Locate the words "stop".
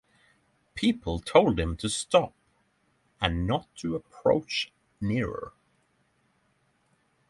1.87-2.33